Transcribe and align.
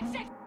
And 0.00 0.39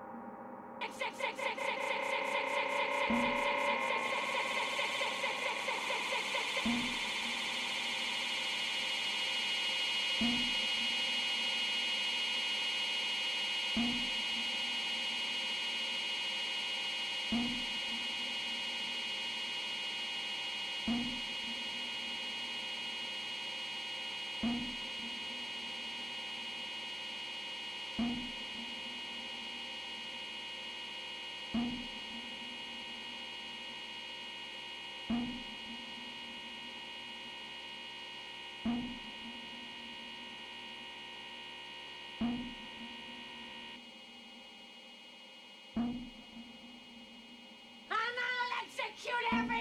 I'll 49.05 49.39
execute 49.39 49.52